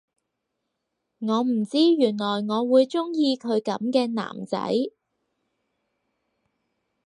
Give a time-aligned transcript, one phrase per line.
[1.19, 4.57] 我唔知原來我會鍾意佢噉嘅男仔